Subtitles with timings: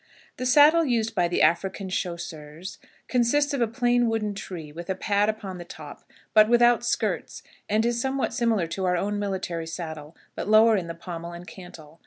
[0.37, 4.95] The saddle used by the African chasseurs consists of a plain wooden tree, with a
[4.95, 9.67] pad upon the top, but without skirts, and is somewhat similar to our own military
[9.67, 11.99] saddle, but lower in the pommel and cantle.